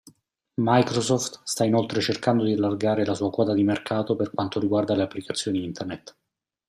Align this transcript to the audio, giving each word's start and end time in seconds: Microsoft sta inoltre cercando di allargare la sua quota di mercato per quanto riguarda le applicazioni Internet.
Microsoft 0.57 1.41
sta 1.43 1.63
inoltre 1.63 2.01
cercando 2.01 2.43
di 2.43 2.53
allargare 2.53 3.05
la 3.05 3.13
sua 3.13 3.29
quota 3.29 3.53
di 3.53 3.61
mercato 3.61 4.15
per 4.15 4.31
quanto 4.31 4.59
riguarda 4.59 4.95
le 4.95 5.03
applicazioni 5.03 5.63
Internet. 5.63 6.15